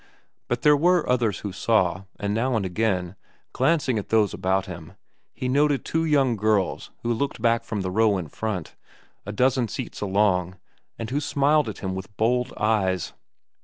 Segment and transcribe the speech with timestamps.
[0.47, 3.15] But there were others who saw, and now and again,
[3.53, 4.93] glancing at those about him,
[5.31, 8.75] he noted two young girls who looked back from the row in front,
[9.27, 10.57] a dozen seats along,
[10.97, 13.13] and who smiled at him with bold eyes.